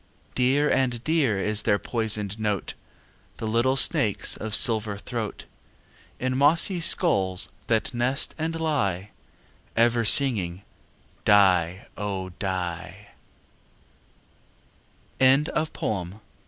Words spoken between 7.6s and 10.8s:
that nest and lie, Ever singing